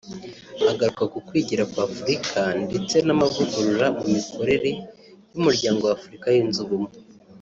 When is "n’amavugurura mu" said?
3.05-4.03